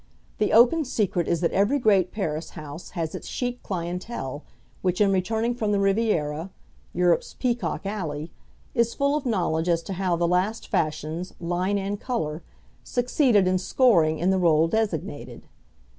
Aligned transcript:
The 0.39 0.51
open 0.51 0.83
secret 0.83 1.27
is 1.27 1.41
that 1.41 1.51
every 1.51 1.77
great 1.77 2.11
Paris 2.11 2.49
house 2.57 2.89
has 2.97 3.13
its 3.13 3.27
chic 3.27 3.61
clientele, 3.61 4.43
which 4.81 4.99
in 4.99 5.11
returning 5.11 5.53
from 5.53 5.71
the 5.71 5.79
Riviera 5.79 6.49
Europe's 6.91 7.35
Peacock 7.35 7.85
Alley 7.85 8.31
is 8.73 8.95
full 8.95 9.15
of 9.15 9.27
knowledge 9.27 9.69
as 9.69 9.83
to 9.83 9.93
how 9.93 10.15
the 10.15 10.27
last 10.27 10.67
fashions 10.69 11.35
(line 11.39 11.77
and 11.77 11.99
colour), 12.01 12.41
succeeded 12.83 13.47
in 13.47 13.59
scoring 13.59 14.17
in 14.17 14.31
the 14.31 14.39
rôle 14.39 14.67
designated. 14.67 15.43